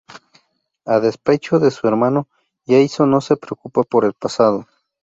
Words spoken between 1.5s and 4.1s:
de su hermano, Jason no se preocupa por